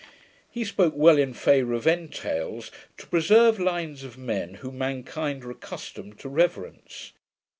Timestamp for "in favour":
1.19-1.73